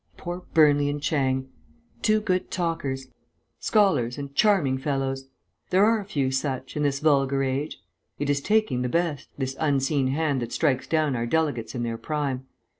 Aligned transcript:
Poor 0.17 0.39
Burnley 0.55 0.89
and 0.89 0.99
Chang! 0.99 1.49
Two 2.01 2.21
good 2.21 2.49
talkers, 2.49 3.09
scholars, 3.59 4.17
and 4.17 4.33
charming 4.33 4.79
fellows. 4.79 5.27
There 5.69 5.85
are 5.85 6.03
few 6.03 6.31
such, 6.31 6.75
in 6.75 6.81
this 6.81 6.99
vulgar 6.99 7.43
age. 7.43 7.77
It 8.17 8.27
is 8.27 8.41
taking 8.41 8.81
the 8.81 8.89
best, 8.89 9.29
this 9.37 9.55
unseen 9.59 10.07
hand 10.07 10.41
that 10.41 10.51
strikes 10.53 10.87
down 10.87 11.15
our 11.15 11.27
delegates 11.27 11.75
in 11.75 11.83
their 11.83 11.99
prime. 11.99 12.47